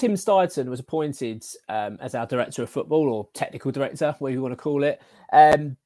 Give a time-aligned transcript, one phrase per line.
[0.00, 4.40] Tim Steidten was appointed um, as our director of football or technical director, whatever you
[4.40, 4.98] want to call it,
[5.30, 5.76] um,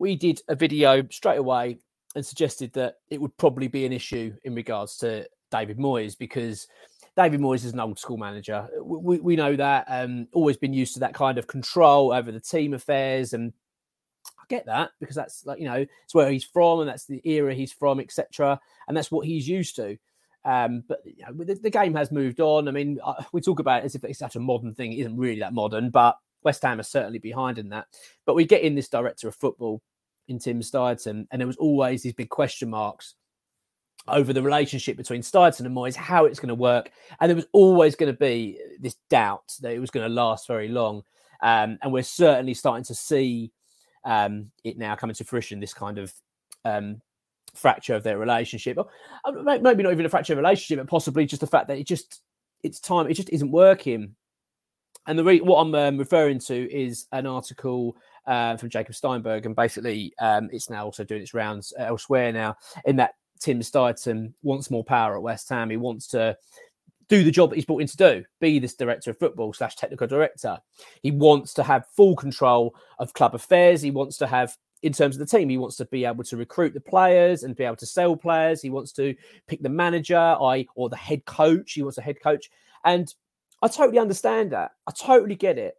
[0.00, 1.78] we did a video straight away
[2.16, 6.66] and suggested that it would probably be an issue in regards to David Moyes because
[7.16, 8.68] David Moyes is an old school manager.
[8.82, 9.84] We, we know that.
[9.86, 13.52] Um, always been used to that kind of control over the team affairs, and
[14.40, 17.20] I get that because that's like you know it's where he's from and that's the
[17.24, 18.58] era he's from, etc.
[18.88, 19.98] And that's what he's used to.
[20.44, 22.66] Um, but you know, the, the, game has moved on.
[22.66, 22.98] I mean,
[23.32, 24.92] we talk about it as if it's such a modern thing.
[24.92, 27.86] It isn't really that modern, but West Ham are certainly behind in that.
[28.26, 29.82] But we get in this director of football
[30.28, 33.14] in Tim Steidten, and there was always these big question marks
[34.08, 36.90] over the relationship between Steidten and Moyes, how it's going to work.
[37.20, 40.48] And there was always going to be this doubt that it was going to last
[40.48, 41.04] very long.
[41.40, 43.52] Um, and we're certainly starting to see
[44.04, 46.12] um, it now coming to fruition, this kind of
[46.64, 47.00] um,
[47.54, 48.78] fracture of their relationship.
[48.78, 51.86] Uh, maybe not even a fracture of relationship, but possibly just the fact that it
[51.86, 52.22] just,
[52.62, 54.14] it's time, it just isn't working.
[55.06, 57.96] And the re- what I'm um, referring to is an article
[58.26, 62.56] uh, from Jacob Steinberg, and basically um, it's now also doing its rounds elsewhere now.
[62.84, 65.70] In that Tim Steidten wants more power at West Ham.
[65.70, 66.36] He wants to
[67.08, 69.74] do the job that he's brought in to do, be this director of football slash
[69.74, 70.58] technical director.
[71.02, 73.82] He wants to have full control of club affairs.
[73.82, 76.36] He wants to have, in terms of the team, he wants to be able to
[76.36, 78.60] recruit the players and be able to sell players.
[78.60, 79.14] He wants to
[79.46, 81.72] pick the manager, I or the head coach.
[81.72, 82.50] He wants a head coach,
[82.84, 83.12] and
[83.62, 84.72] I totally understand that.
[84.86, 85.76] I totally get it.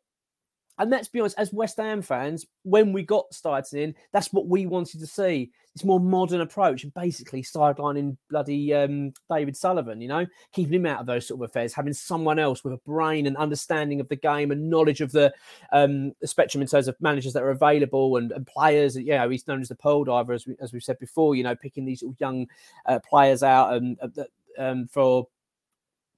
[0.79, 4.47] And let's be honest, as West Ham fans, when we got Steidten in, that's what
[4.47, 5.51] we wanted to see.
[5.75, 10.85] This more modern approach and basically sidelining bloody um, David Sullivan, you know, keeping him
[10.85, 14.07] out of those sort of affairs, having someone else with a brain and understanding of
[14.07, 15.33] the game and knowledge of the,
[15.71, 18.95] um, spectrum in terms of managers that are available and, and players.
[18.95, 21.43] You know, he's known as the pearl diver, as, we, as we've said before, you
[21.43, 22.47] know, picking these young
[22.85, 24.23] uh, players out and uh,
[24.57, 25.27] um, for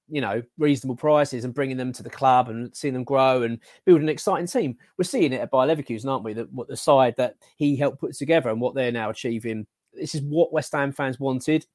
[0.09, 3.59] you know reasonable prices and bringing them to the club and seeing them grow and
[3.85, 4.77] build an exciting team.
[4.97, 6.33] We're seeing it at Bayer Leverkusen, aren't we?
[6.33, 9.65] That what the side that he helped put together and what they're now achieving.
[9.93, 11.65] This is what West Ham fans wanted.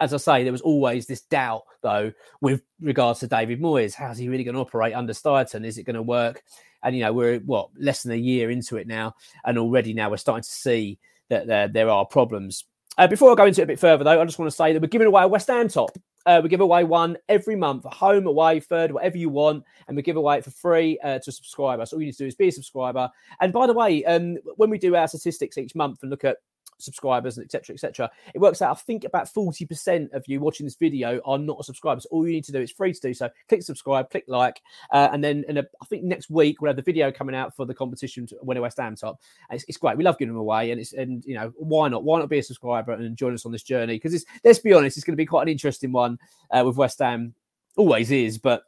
[0.00, 3.94] As I say, there was always this doubt though with regards to David Moyes.
[3.94, 5.64] How's he really going to operate under Steidten?
[5.64, 6.42] Is it going to work?
[6.82, 9.14] And you know we're what less than a year into it now,
[9.44, 10.98] and already now we're starting to see
[11.28, 12.64] that there, there are problems.
[12.98, 14.72] Uh, before I go into it a bit further, though, I just want to say
[14.72, 15.96] that we're giving away a West Ham top.
[16.26, 20.02] Uh, we give away one every month, home, away, third, whatever you want, and we
[20.02, 21.90] give away it for free uh, to subscribers.
[21.90, 23.10] So all you need to do is be a subscriber.
[23.40, 26.38] And by the way, um, when we do our statistics each month and look at
[26.82, 30.76] subscribers and etc etc it works out i think about 40% of you watching this
[30.76, 32.06] video are not subscribers.
[32.06, 33.30] All you need to do is free to do so.
[33.48, 34.60] Click subscribe click like
[34.90, 37.54] uh, and then in a, i think next week we'll have the video coming out
[37.54, 39.20] for the competition to win a west ham top.
[39.50, 42.04] It's, it's, great we love giving them away and it's and you know why not?
[42.04, 43.96] Why not be a subscriber and join us on this journey?
[43.96, 46.18] Because let's be honest it's going to be quite an interesting one
[46.50, 47.34] uh, with west ham.
[47.76, 48.64] Always is but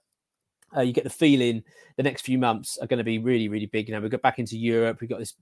[0.76, 1.62] uh, you get the feeling
[1.96, 3.88] the next few months are going to be really, really big.
[3.88, 5.00] You know, we got back into Europe.
[5.00, 5.34] We've got this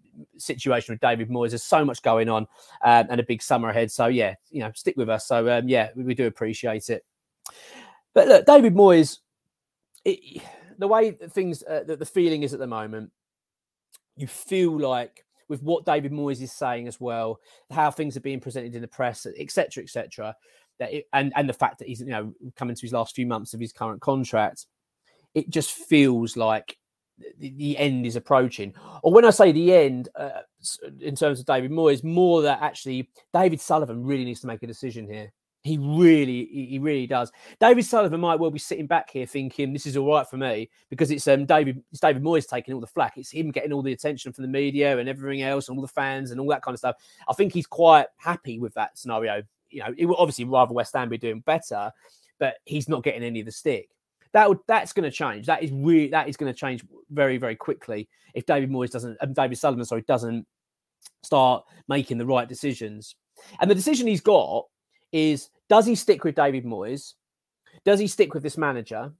[0.42, 1.50] situation with David Moyes.
[1.50, 2.46] There's so much going on
[2.84, 3.90] um, and a big summer ahead.
[3.90, 5.26] So, yeah, you know, stick with us.
[5.26, 7.04] So, um, yeah, we, we, do appreciate it.
[8.14, 9.18] But look, David Moyes,
[10.04, 10.42] it,
[10.78, 13.10] the way things, uh, the, the feeling is at the moment,
[14.16, 17.40] you feel like with what David Moyes is saying as well,
[17.70, 20.34] how things are being presented in the press, etc., etc.,
[20.78, 23.26] that it, and and the fact that he's you know coming to his last few
[23.26, 24.66] months of his current contract,
[25.34, 26.78] it just feels like
[27.38, 28.74] the, end is approaching.
[29.02, 30.42] Or when I say the end, uh,
[31.00, 34.66] in terms of David Moyes, more that actually David Sullivan really needs to make a
[34.66, 35.32] decision here.
[35.64, 37.30] He really, he really does.
[37.60, 40.68] David Sullivan might well be sitting back here thinking this is all right for me
[40.90, 43.16] because it's um David, it's David Moyes taking all the flack.
[43.16, 45.88] It's him getting all the attention from the media and everything else and all the
[45.88, 46.96] fans and all that kind of stuff.
[47.28, 49.44] I think he's quite happy with that scenario.
[49.70, 51.92] You know, it would obviously rather West Ham be doing better,
[52.40, 53.88] but he's not getting any of the stick.
[54.32, 55.46] That would that's going to change.
[55.46, 55.70] That is
[56.10, 59.84] that is going to change very very quickly if David Moyes doesn't, um, David Sullivan,
[59.84, 60.46] sorry, doesn't
[61.22, 63.14] start making the right decisions.
[63.60, 64.66] And the decision he's got
[65.12, 67.14] is does he stick with David Moyes?
[67.84, 69.12] Does he stick with this manager?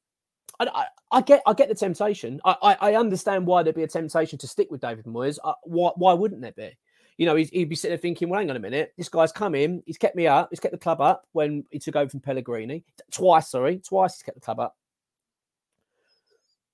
[0.61, 2.41] I, I, I get I get the temptation.
[2.44, 5.38] I, I, I, understand why there'd be a temptation to stick with David Moyes.
[5.43, 6.70] Uh, why, why wouldn't there be?
[7.17, 8.93] You know, he'd, he'd, be sitting there thinking, well, hang on a minute.
[8.97, 9.82] This guy's come in.
[9.87, 10.49] He's kept me up.
[10.50, 12.85] He's kept the club up when he took over from Pellegrini.
[13.11, 13.79] Twice, sorry.
[13.79, 14.76] Twice he's kept the club up.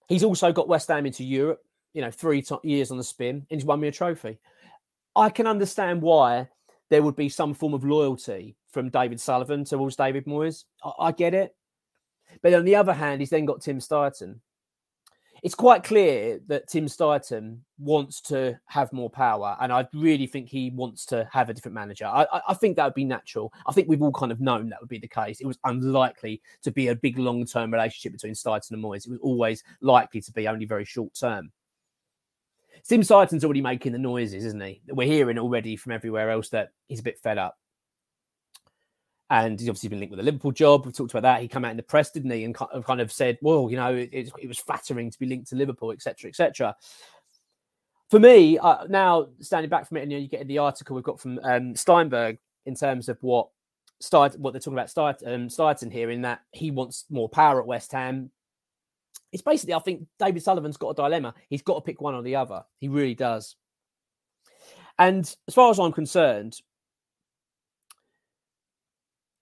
[0.09, 1.63] He's also got West Ham into Europe,
[1.93, 4.39] you know, three years on the spin, and he's won me a trophy.
[5.15, 6.49] I can understand why
[6.91, 10.65] there would be some form of loyalty from David Sullivan towards David Moyes.
[10.83, 11.55] I, I get it.
[12.43, 14.41] But on the other hand, he's then got Tim Steidten.
[15.43, 20.49] It's quite clear that Tim Steidten wants to have more power, and I really think
[20.49, 22.07] he wants to have a different manager.
[22.07, 23.53] I, I, think that would be natural.
[23.67, 25.41] I think we've all kind of known that would be the case.
[25.41, 29.07] It was unlikely to be a big long-term relationship between Steidten and Moyes.
[29.07, 31.53] It was always likely to be only very short-term.
[32.87, 34.83] Tim Steidten's already making the noises, isn't he?
[34.89, 37.57] We're hearing already from everywhere else that he's a bit fed up.
[39.31, 40.87] And he's obviously been linked with a Liverpool job.
[40.87, 41.43] We've talked about that.
[41.43, 42.45] He came out in the press, didn't he?
[42.45, 45.57] And kind of said, well, you know, it, it was flattering to be linked to
[45.57, 46.75] Liverpool, etc., etc.
[48.11, 50.97] For me, uh, now standing back from it, and you, know, you get the article
[50.97, 53.49] we've got from um, Steinberg in terms of what
[54.01, 57.67] Start, what they're talking about Start, um, here, in that he wants more power at
[57.67, 58.31] West Ham
[59.33, 61.35] it's basically, I think David Sullivan's got a dilemma.
[61.49, 62.65] He's got to pick one or the other.
[62.79, 63.57] He really does.
[64.99, 66.61] And as far as I'm concerned,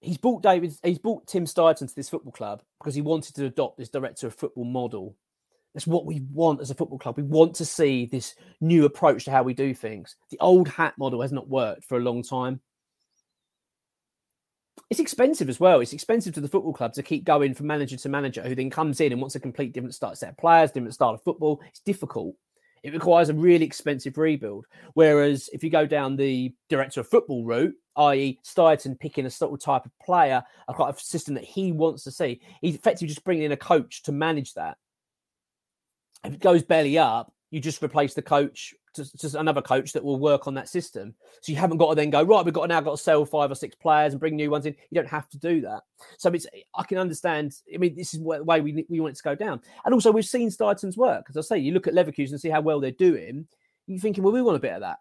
[0.07, 3.47] he's brought David, he's brought Tim Steidten to this football club because he wanted to
[3.47, 5.17] adopt this director of football model.
[5.75, 7.17] That's what we want as a football club.
[7.19, 10.17] We want to see this new approach to how we do things.
[10.31, 12.61] The old hat model has not worked for a long time
[14.91, 15.81] it's expensive as well.
[15.81, 18.71] It's expensive to the football club to keep going from manager to manager who then
[18.71, 21.61] comes in and wants a complete different start set of players, different style of football.
[21.69, 22.37] It's difficult.
[22.83, 24.67] It requires a really expensive rebuild.
[24.95, 29.59] Whereas if you go down the director of football route, i.e., Steidten picking a of
[29.61, 33.25] type of player, a kind of system that he wants to see, he's effectively just
[33.25, 34.77] bringing in a coach to manage that.
[36.25, 40.05] If it goes belly up, you just replace the coach to, to, another coach that
[40.05, 41.15] will work on that system.
[41.41, 42.45] So you haven't got to then go right.
[42.45, 44.67] We've got to now got to sell five or six players and bring new ones
[44.67, 44.75] in.
[44.91, 45.83] You don't have to do that.
[46.19, 47.57] So it's I can understand.
[47.73, 49.61] I mean, this is the way we we want it to go down.
[49.85, 51.27] And also we've seen Steidten's work.
[51.29, 53.47] As I say, you look at Leverkusen and see how well they're doing.
[53.87, 54.99] You're thinking, well, we want a bit of that.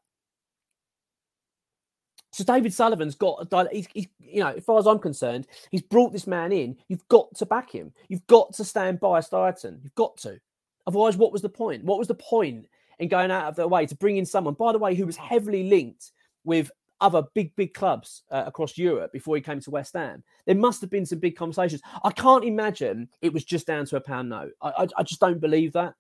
[2.36, 6.12] So David Sullivan's got, he's, he's, you know, as far as I'm concerned, he's brought
[6.12, 6.76] this man in.
[6.90, 7.94] You've got to back him.
[8.10, 9.82] You've got to stand by Steidten.
[9.82, 10.38] You've got to.
[10.86, 11.86] Otherwise, what was the point?
[11.86, 12.68] What was the point
[13.00, 15.18] in going out of their way to bring in someone, by the way, who was
[15.18, 16.12] heavily linked
[16.44, 16.72] with
[17.02, 20.24] other big, big clubs uh, across Europe before he came to West Ham.
[20.46, 21.82] There must have been some big conversations.
[22.04, 24.52] I can't imagine it was just down to a pound note.
[24.62, 25.94] I, I, I just don't believe that.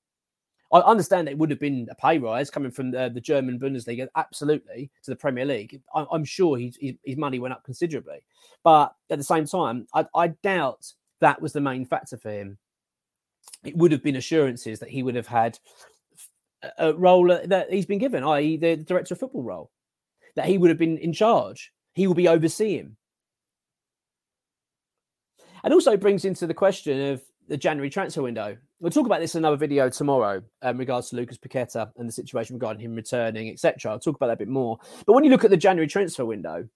[0.73, 4.07] I understand it would have been a pay rise coming from the, the German Bundesliga,
[4.15, 5.79] absolutely, to the Premier League.
[5.93, 8.25] I, am sure his, his money went up considerably.
[8.63, 12.57] But at the same time, I, I doubt that was the main factor for him.
[13.63, 15.59] It would have been assurances that he would have had
[16.77, 19.71] a role that he's been given, i.e., the director of football role,
[20.35, 21.71] that he would have been in charge.
[21.93, 22.97] He will be overseeing.
[25.63, 28.57] And also brings into the question of the January transfer window.
[28.79, 32.07] We'll talk about this in another video tomorrow in um, regards to Lucas Paqueta and
[32.07, 33.91] the situation regarding him returning, etc.
[33.91, 34.77] I'll talk about that a bit more.
[35.05, 36.67] But when you look at the January transfer window,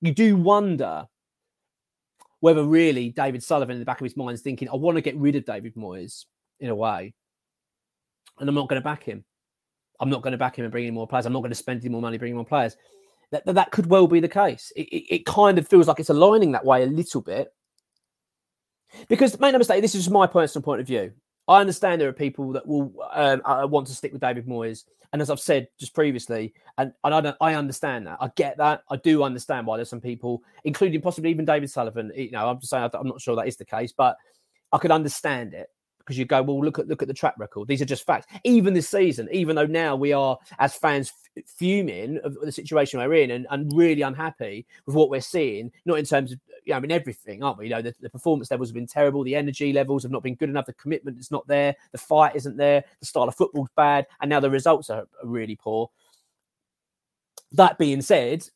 [0.00, 1.06] you do wonder
[2.40, 5.02] whether really David Sullivan in the back of his mind is thinking, I want to
[5.02, 6.24] get rid of David Moyes
[6.60, 7.14] in a way
[8.40, 9.24] and I'm not going to back him.
[10.00, 11.26] I'm not going to back him and bring in more players.
[11.26, 12.76] I'm not going to spend any more money bringing more players.
[13.30, 14.72] That, that, that could well be the case.
[14.76, 17.52] It, it, it, kind of feels like it's aligning that way a little bit.
[19.08, 21.12] Because, make no mistake, this is just my personal point of view.
[21.46, 24.84] I understand there are people that will um, uh, want to stick with David Moyes.
[25.12, 28.18] And as I've said just previously, and, and I, I understand that.
[28.20, 28.82] I get that.
[28.90, 32.12] I do understand why there's some people, including possibly even David Sullivan.
[32.14, 34.16] You know, I'm just saying I'm not sure that is the case, but
[34.72, 35.68] I could understand it
[36.08, 37.68] because you go, well, look at look at the track record.
[37.68, 38.26] These are just facts.
[38.42, 41.12] Even this season, even though now we are as fans
[41.44, 45.98] fuming of the situation we're in and, and really unhappy with what we're seeing, not
[45.98, 47.66] in terms of you know, I mean everything, aren't we?
[47.66, 50.34] You know, the, the performance levels have been terrible, the energy levels have not been
[50.34, 53.68] good enough, the commitment is not there, the fight isn't there, the style of football's
[53.76, 55.90] bad, and now the results are, are really poor.
[57.52, 58.48] That being said,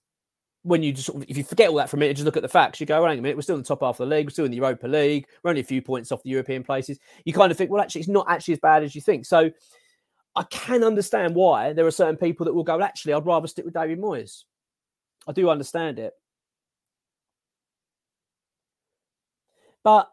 [0.62, 2.48] when you just if you forget all that for a minute, just look at the
[2.48, 4.26] facts, you go, wait a minute, we're still in the top half of the league,
[4.26, 6.98] we're still in the Europa League, we're only a few points off the European places.
[7.24, 9.26] You kind of think, well, actually, it's not actually as bad as you think.
[9.26, 9.50] So
[10.36, 13.64] I can understand why there are certain people that will go, actually, I'd rather stick
[13.64, 14.44] with David Moyes.
[15.26, 16.12] I do understand it.
[19.84, 20.10] But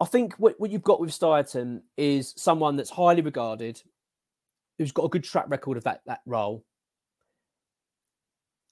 [0.00, 3.80] I think what, what you've got with Steidten is someone that's highly regarded,
[4.78, 6.64] who's got a good track record of that, that role.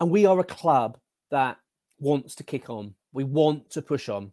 [0.03, 0.99] And we are a club
[1.31, 1.59] that
[2.01, 2.95] wants to kick on.
[3.13, 4.33] We want to push on.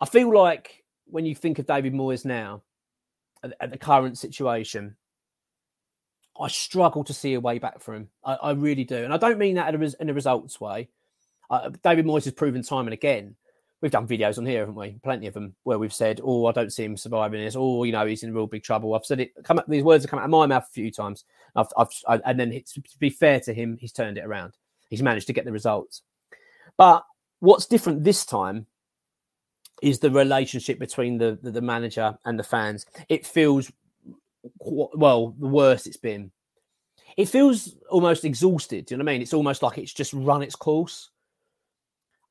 [0.00, 2.62] I feel like when you think of David Moyes now,
[3.60, 4.96] at, the current situation,
[6.40, 8.08] I struggle to see a way back for him.
[8.24, 9.04] I, I really do.
[9.04, 10.88] And I don't mean that in a, in a results way.
[11.50, 13.36] Uh, David Moyes has proven time and again.
[13.80, 14.98] We've done videos on here, haven't we?
[15.04, 17.92] Plenty of them where we've said, "Oh, I don't see him surviving this," or you
[17.92, 18.94] know, he's in real big trouble.
[18.94, 19.32] I've said it.
[19.44, 21.24] Come up, these words have come out of my mouth a few times.
[21.54, 24.54] I've, I've I, and then to be fair to him, he's turned it around.
[24.90, 26.02] He's managed to get the results.
[26.76, 27.04] But
[27.40, 28.66] what's different this time
[29.82, 32.84] is the relationship between the, the, the manager and the fans.
[33.08, 33.70] It feels
[34.58, 36.32] well the worst it's been.
[37.16, 38.86] It feels almost exhausted.
[38.86, 39.22] Do you know what I mean?
[39.22, 41.10] It's almost like it's just run its course.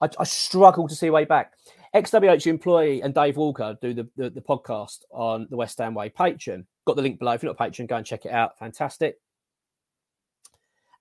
[0.01, 1.53] I, I struggle to see a way back.
[1.95, 6.65] ExWHUEmployee and Dave Walker do the, the, the podcast on the West Ham Way Patreon.
[6.85, 7.33] Got the link below.
[7.33, 8.59] If you're not Patreon, go and check it out.
[8.59, 9.19] Fantastic.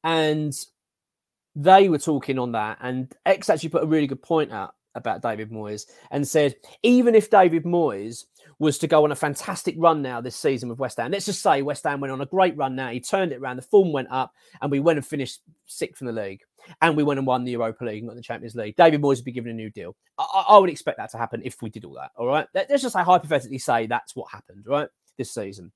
[0.04, 0.54] And
[1.56, 5.22] they were talking on that, and Ex actually put a really good point out about
[5.22, 8.24] David Moyes and said, even if David Moyes
[8.58, 11.42] was to go on a fantastic run now this season with West Ham, let's just
[11.42, 13.90] say West Ham went on a great run now, he turned it around, the form
[13.90, 16.42] went up, and we went and finished sixth in the league
[16.80, 18.76] and we went and won the Europa League and got the Champions League.
[18.76, 19.96] David Moyes would be given a new deal.
[20.18, 22.10] I, I, would expect that to happen if we did all that.
[22.16, 22.46] All right.
[22.54, 24.88] Let's just hypothetically say that's what happened, right?
[25.18, 25.72] This season.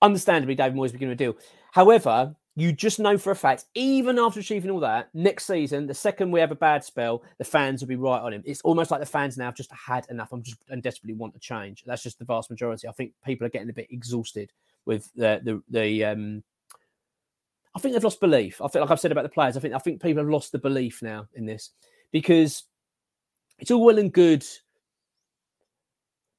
[0.00, 1.36] Understandably, David Moyes would be given a deal.
[1.70, 5.94] However, you just know for a fact, even after achieving all that, next season, the
[5.94, 8.42] second we have a bad spell, the fans will be right on him.
[8.44, 10.32] It's almost like the fans now have just had enough.
[10.32, 11.82] I'm just and desperately want to change.
[11.86, 12.88] That's just the vast majority.
[12.88, 14.52] I think people are getting a bit exhausted
[14.84, 16.44] with the the the um
[17.74, 18.60] I think they've lost belief.
[18.60, 19.56] I feel like I've said about the players.
[19.56, 21.70] I think I think people have lost the belief now in this
[22.10, 22.64] because
[23.58, 24.44] it's all well and good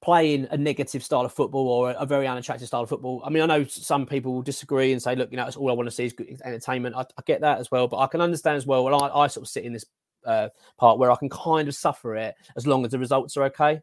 [0.03, 3.21] playing a negative style of football or a, very unattractive style of football.
[3.25, 5.69] I mean, I know some people will disagree and say, look, you know, that's all
[5.69, 6.93] I want to see is good entertainment.
[6.93, 8.83] I, I get that as well, but I can understand as well.
[8.83, 9.85] Well, I, I sort of sit in this
[10.25, 13.43] uh, part where I can kind of suffer it as long as the results are
[13.43, 13.81] okay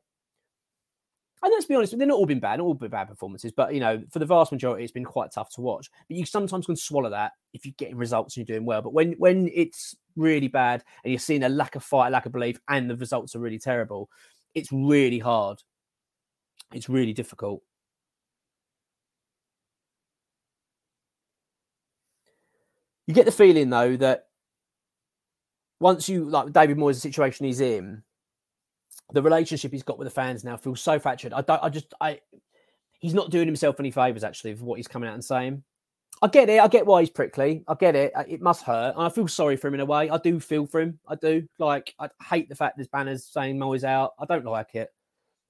[1.43, 3.73] and let's be honest, they're not all been bad, not all been bad performances, but
[3.73, 5.91] you know, for the vast majority, it's been quite tough to watch.
[6.09, 8.83] But you sometimes can swallow that if you're getting results and you're doing well.
[8.83, 12.33] But when when it's really bad and you're seeing a lack of fight, lack of
[12.33, 14.11] belief, and the results are really terrible,
[14.55, 15.63] it's really hard.
[16.75, 17.63] It's really difficult.
[23.07, 24.27] You get the feeling though that
[25.81, 28.03] once you like David Moyes, the situation he's in,
[29.13, 31.33] the relationship he's got with the fans now feels so fractured.
[31.33, 31.63] I don't.
[31.63, 31.93] I just.
[32.01, 32.21] I.
[33.01, 35.63] He's not doing himself any favors actually for what he's coming out and saying.
[36.23, 36.61] I get it.
[36.61, 37.65] I get why he's prickly.
[37.67, 38.13] I get it.
[38.15, 38.95] Uh, it must hurt.
[38.95, 40.11] And I feel sorry for him in a way.
[40.11, 40.99] I do feel for him.
[41.09, 41.47] I do.
[41.59, 44.13] Like I hate the fact there's banners saying Moyes out.
[44.19, 44.91] I don't like it.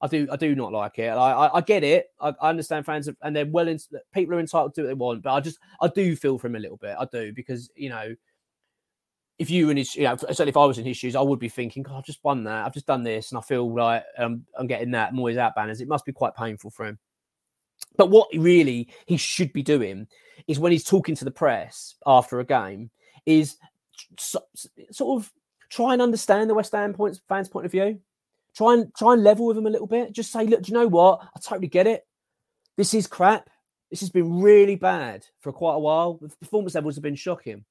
[0.00, 0.28] I do.
[0.30, 1.08] I do not like it.
[1.08, 1.32] I.
[1.32, 2.06] I, I get it.
[2.20, 3.68] I, I, understand fans and they're well.
[3.68, 3.78] In,
[4.14, 5.22] people are entitled to do what they want.
[5.22, 5.58] But I just.
[5.82, 6.94] I do feel for him a little bit.
[6.98, 8.14] I do because you know
[9.40, 11.38] if you and his, you know, certainly if I was in his shoes, I would
[11.38, 12.66] be thinking, God, I've just won that.
[12.66, 15.80] I've just done this, and I feel like um, I'm getting that Moyes out banners.
[15.80, 16.98] It must be quite painful for him.
[17.96, 20.06] But what really he should be doing
[20.46, 22.90] is when he's talking to the press after a game,
[23.24, 23.56] is
[24.18, 24.40] so,
[24.90, 25.32] sort of
[25.70, 27.98] try and understand the West Ham points, fans' point of view.
[28.54, 30.12] Try and try and level with them a little bit.
[30.12, 31.22] Just say, look, do you know what?
[31.22, 32.06] I totally get it.
[32.76, 33.48] This is crap.
[33.90, 36.18] This has been really bad for quite a while.
[36.20, 37.64] The performance levels have been shocking.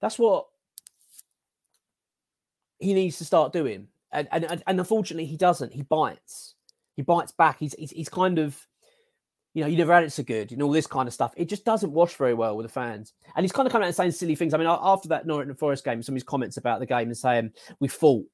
[0.00, 0.46] That's what
[2.78, 3.88] he needs to start doing.
[4.12, 5.72] And, and, and unfortunately, he doesn't.
[5.72, 6.54] He bites.
[6.94, 7.58] He bites back.
[7.58, 8.66] He's, he's, he's kind of,
[9.52, 11.32] you know, you never had it so good, and all this kind of stuff.
[11.36, 13.14] It just doesn't wash very well with the fans.
[13.34, 14.52] And he's kind of coming out and saying silly things.
[14.52, 17.16] I mean, after that Norwich Forest game, some of his comments about the game and
[17.16, 18.26] saying, we fought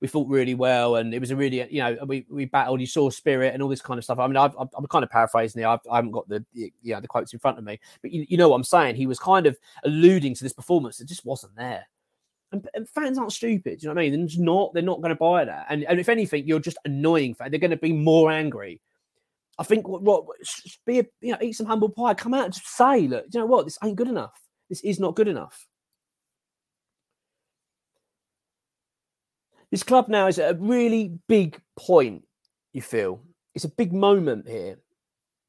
[0.00, 2.80] we fought really well, and it was a really, you know, we, we battled.
[2.80, 4.18] You saw spirit and all this kind of stuff.
[4.18, 5.68] I mean, i am kind of paraphrasing here.
[5.68, 8.12] I've, I have not got the, you know, the quotes in front of me, but
[8.12, 8.94] you, you know what I'm saying.
[8.94, 11.84] He was kind of alluding to this performance that just wasn't there.
[12.52, 13.82] And, and, fans aren't stupid.
[13.82, 14.26] you know what I mean?
[14.26, 14.72] They're not.
[14.72, 15.66] They're not going to buy that.
[15.68, 17.34] And, and if anything, you're just annoying.
[17.34, 17.50] Fans.
[17.50, 18.80] They're going to be more angry.
[19.58, 20.24] I think what, what
[20.86, 22.14] be a, you know eat some humble pie.
[22.14, 23.64] Come out and just say, look, you know what?
[23.64, 24.40] This ain't good enough.
[24.68, 25.66] This is not good enough.
[29.70, 32.24] This club now is at a really big point,
[32.72, 33.20] you feel.
[33.54, 34.78] It's a big moment here.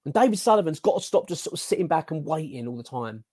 [0.05, 2.83] And David Sullivan's got to stop just sort of sitting back and waiting all the
[2.83, 3.23] time.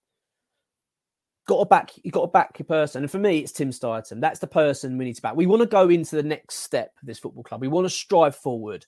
[1.47, 3.03] Got to back, you got to back your person.
[3.03, 4.21] And for me, it's Tim Steidten.
[4.21, 5.35] That's the person we need to back.
[5.35, 7.61] We want to go into the next step of this football club.
[7.61, 8.85] We want to strive forward.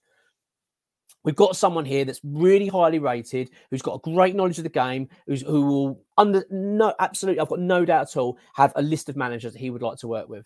[1.24, 4.70] We've got someone here that's really highly rated, who's got a great knowledge of the
[4.70, 8.82] game, who's who will under no absolutely, I've got no doubt at all, have a
[8.82, 10.46] list of managers that he would like to work with.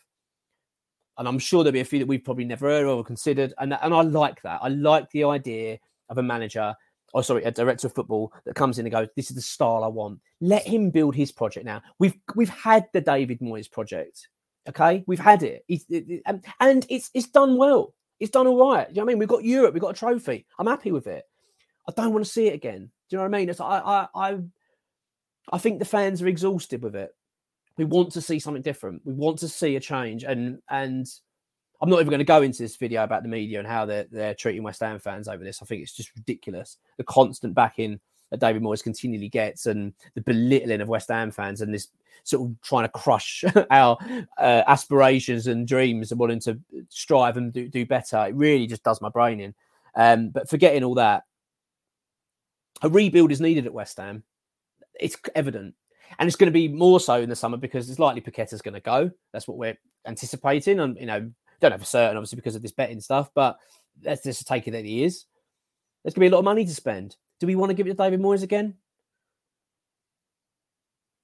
[1.17, 3.53] And I'm sure there'll be a few that we've probably never heard of or considered.
[3.59, 4.59] And, and I like that.
[4.63, 5.77] I like the idea
[6.09, 6.75] of a manager,
[7.13, 9.83] or sorry, a director of football that comes in and goes, This is the style
[9.83, 10.19] I want.
[10.41, 11.81] Let him build his project now.
[11.99, 14.27] We've we've had the David Moyes project.
[14.67, 16.23] Okay, we've had it, it, it
[16.59, 17.93] and, it's it's done well.
[18.19, 18.87] It's done all right.
[18.89, 19.19] You know what I mean?
[19.19, 20.45] We've got Europe, we've got a trophy.
[20.57, 21.25] I'm happy with it.
[21.87, 22.89] I don't want to see it again.
[23.09, 23.49] Do you know what I mean?
[23.49, 24.37] It's I I I,
[25.51, 27.13] I think the fans are exhausted with it.
[27.77, 29.01] We want to see something different.
[29.03, 30.23] We want to see a change.
[30.23, 31.07] And and
[31.81, 34.05] I'm not even going to go into this video about the media and how they're
[34.11, 35.61] they're treating West Ham fans over this.
[35.61, 36.77] I think it's just ridiculous.
[36.97, 37.99] The constant backing
[38.31, 41.89] that David Moyes continually gets and the belittling of West Ham fans and this
[42.23, 43.97] sort of trying to crush our
[44.37, 48.25] uh, aspirations and dreams and wanting to strive and do, do better.
[48.25, 49.53] It really just does my brain in.
[49.95, 51.25] Um, but forgetting all that,
[52.81, 54.23] a rebuild is needed at West Ham.
[54.99, 55.75] It's evident.
[56.19, 58.75] And it's going to be more so in the summer because it's likely Paqueta's going
[58.75, 59.11] to go.
[59.31, 60.79] That's what we're anticipating.
[60.79, 63.57] And, you know, don't know for certain, obviously, because of this betting stuff, but
[64.03, 65.25] let's just take it that he is.
[66.03, 67.15] There's going to be a lot of money to spend.
[67.39, 68.75] Do we want to give it to David Moyes again?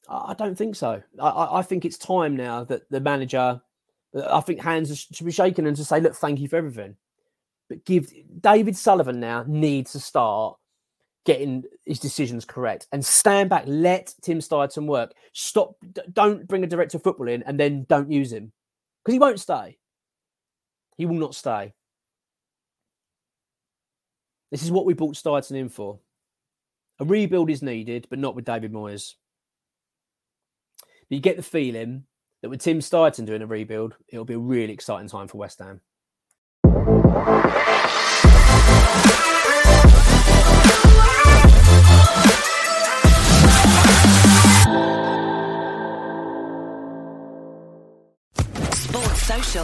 [0.07, 1.03] I don't think so.
[1.21, 3.61] I, I think it's time now that the manager,
[4.27, 6.95] I think hands should be shaken and to say, look, thank you for everything.
[7.67, 10.57] But give David Sullivan now needs to start
[11.25, 13.63] getting his decisions correct and stand back.
[13.67, 15.13] Let Tim Steidten work.
[15.33, 15.75] Stop.
[16.11, 18.51] Don't bring a director of football in and then don't use him
[19.03, 19.77] because he won't stay.
[20.97, 21.73] He will not stay.
[24.51, 25.99] This is what we brought Steidten in for.
[26.99, 29.13] A rebuild is needed, but not with David Moyes.
[31.09, 32.03] But you get the feeling
[32.41, 35.59] that with Tim Steidten doing a rebuild, it'll be a really exciting time for West
[35.59, 35.81] Ham.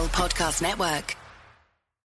[0.08, 1.25] Podcast Network.